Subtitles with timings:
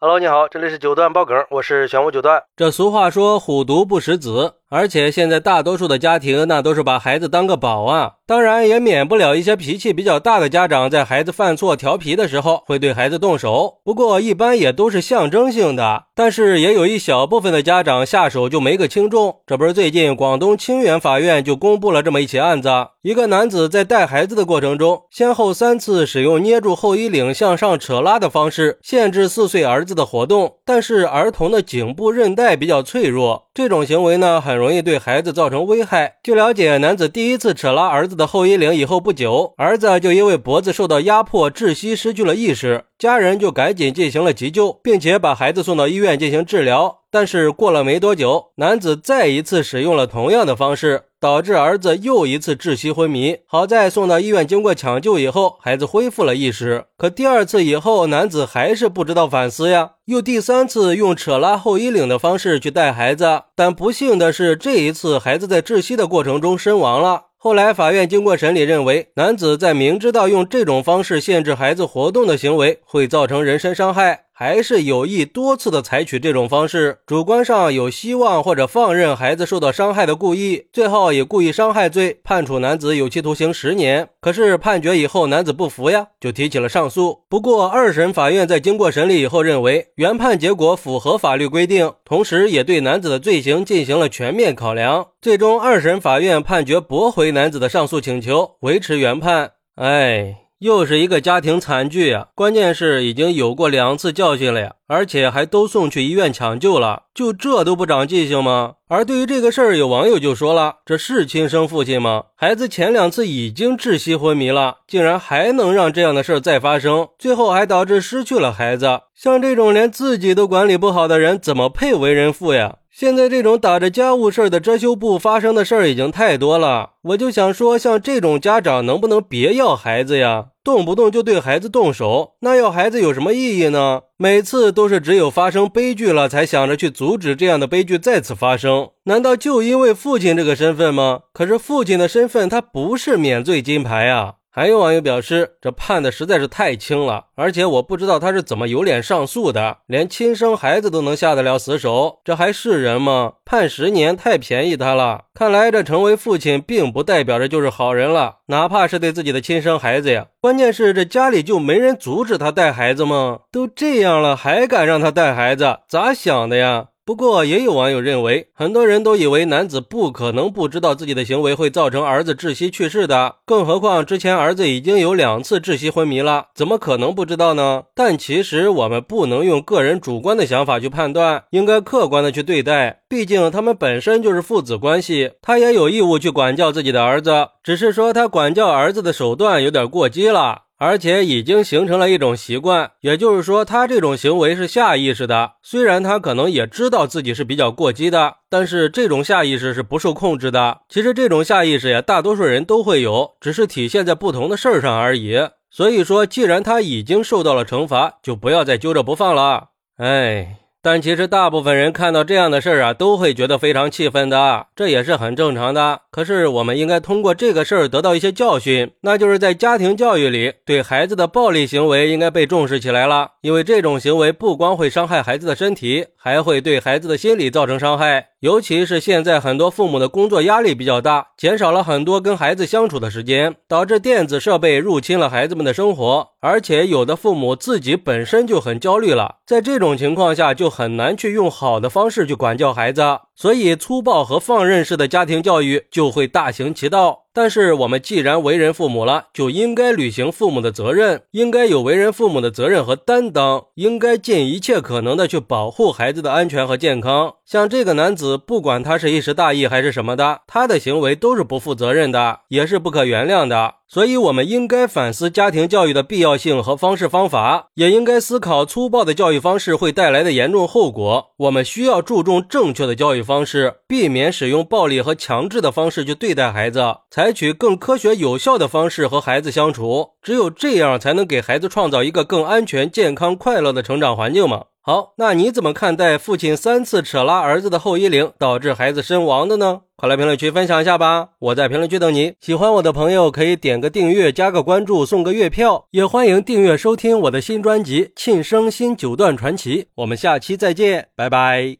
[0.00, 2.40] Hello，你好，这里是九段爆梗，我是玄武九段。
[2.56, 8.12] 这俗话说虎毒不食子，而且现在大多数的家庭那都是把孩子当个宝啊。
[8.24, 13.78] 当然也免不了一些脾气比较大的家长，在孩子犯错调皮的时候会对孩子动手。
[13.82, 19.40] 不过一般也都是象征性的，但是也有一小部分的家长下手就没个轻重。
[19.48, 22.68] 这不是最近广东清远法院就公布了这么一起案子：
[23.02, 30.56] 一个男子在带孩子的过程中，先后三次使用捏住后衣领向上扯拉的方式，限制四岁儿子的活动。
[30.66, 36.18] 但是儿童的颈部韧带比较脆弱，这种行为呢很容易对孩子造成危害。
[36.22, 46.98] 据了解，男子第一次扯拉儿子的后衣领以后不久，儿子就因为脖子受到压迫窒息，失去了意识，家人就赶紧进行了急救，并且把孩子送到医院进行治疗。
[47.10, 51.04] 但是过了没多久，男子再一次使用了同样的方式。
[51.20, 56.84] 导致儿子又一次窒息昏迷，好在送到医院，经过抢救以后，孩子恢复了意识。
[56.96, 67.24] 可第二次以后，男子还是不知道反思呀，又第三次用扯拉后衣领的方式去带孩子，但不幸的是，这一次孩子在窒息的过程中身亡了。
[67.40, 74.24] 后来法院经过审理，认为男子在明知道用这种方式限制孩子活动的行为会造成人身伤害。
[74.40, 84.10] 还是有意多次的采取这种方式，主观上有希望或者放任孩子受到伤害的故意，最后以故意伤害罪判处男子有期徒刑十年。
[84.20, 87.24] 可是判决以后，男子不服呀，就提起了上诉。
[87.28, 95.08] 不过二审法院在经过审理以后，认为原判结果符合法律规定，同时也对男子的罪行进行了全面考量。
[95.20, 99.54] 最终二审法院判决驳回男子的上诉请求，维持原判。
[99.74, 100.47] 哎。
[100.58, 102.28] 又是一个家庭惨剧呀！
[102.34, 108.72] 关键是已经有过两次教训了呀，而且还都送去医院抢救了，就这都不长记性吗？
[108.88, 112.24] 而对于这个事儿，有网友就说了：“这是亲生父亲吗？
[112.34, 119.02] 孩子前两次已经窒息昏迷了，竟然还能让这样的事儿再发生，最后还导致失去了孩子。
[119.14, 130.46] 像这种连自己都管理不好的人，怎么配为人父呀？”现在这种打着家务事儿的遮羞布发生的事儿已经太多了，我就想说，像这种家长能不能别要孩子呀？
[130.64, 134.02] 动不动就对孩子动手，那要孩子有什么意义呢？
[134.16, 138.90] 每次都是只有发生悲剧了，才想着去阻止这样的悲剧再次发生。
[139.04, 141.20] 难道就因为父亲这个身份吗？
[141.32, 144.34] 可是父亲的身份他不是免罪金牌啊。
[144.50, 153.34] 还有网友表示，这判的实在是太轻了，而且我不知道他是怎么有脸上诉的，连亲生孩子都能下得了死手，这还是人吗？
[153.44, 155.26] 判十年太便宜他了。
[155.34, 160.26] 看来这成为父亲并不代表着就是好人了，哪怕是对自己的亲生孩子呀。
[160.40, 163.40] 关键是这家里就没人阻止他带孩子吗？
[163.52, 166.86] 都这样了还敢让他带孩子，咋想的呀？
[167.08, 177.84] 不过，也有网友认为，很多人都以为男子不可能不知道自己的行为会造成儿子窒息去世的，更何况之前儿子已经有两次窒息昏迷了，怎么可能不知道呢？
[177.94, 190.64] 但其实我们不能用个人主观的想法去判断，应该客观的去对待，毕竟他们本身就是父子关系，他也有义务去管教自己的儿子，只是说他管教儿子的手段有点过激了。
[190.78, 195.54] 而且已经形成了一种习惯，也就是说，他这种行为是下意识的。
[195.62, 200.82] 虽然他可能也知道自己是比较过激的，但是这种下意识是不受控制的。
[200.88, 205.36] 其实这种下意识呀，大多数人都会有，只是体现在不同的事儿上而已。
[205.70, 209.70] 所以说，既然他已经受到了惩罚，就不要再揪着不放了。
[209.96, 210.58] 哎。
[210.80, 216.02] 但其实大部分人看到这样的事儿啊，都会觉得非常气愤的，这也是很正常的。
[216.10, 223.32] 可是我们应该通过这个事儿得到一些教训，那就是在家庭教育里，对孩子的暴力行为应该被重视起来了。
[223.40, 228.28] 因为这种行为不光会伤害孩子的身体，还会对孩子的心理造成伤害。
[228.40, 236.28] 尤其是现在很多父母的工作压力比较大，减少了很多跟孩子相处的时间，导致电子设备入侵了孩子们的生活。
[236.40, 243.02] 而且有的父母自己本身就很焦虑了，在这种情况下就很难去用好的方式去管教孩子，
[243.38, 247.26] 所以粗暴和放任式的家庭教育就会大行其道。
[247.32, 257.34] 但是我们既然为人父母了，就应该履行父母的责任，应该有为人父母的责任和担当，应该尽一切可能的去保护孩子的安全和健康。
[257.46, 263.74] 像这个男子，不管他是一时大意还是什么的，他的行为都是不负责任的，也是不可原谅的。
[263.86, 271.28] 所以，我们应该反思家庭教育的必要性和方式方法，也应该思考粗暴的教育方式会带来的严重后果。
[271.38, 280.12] 我们需要注重正确的教育方式，避免使用暴力和强制的方式去对待孩子，采取更科学有效的方式和孩子相处。
[280.22, 284.64] 只有这样，才能给孩子创造一个更安全、健康、快乐的成长环境嘛。
[284.80, 289.82] 好，那你怎么看待父亲三次扯拉儿子的后衣领，导致孩子身亡的呢？
[289.96, 291.30] 快来评论区分享一下吧！
[291.40, 292.32] 我在评论区等你。
[292.40, 299.82] 喜欢我的朋友可以点个订阅、加个关注、送个月票，也欢迎订阅收听我的新专辑《庆生新九段传奇》。
[299.96, 301.78] 我们下期再见，拜拜。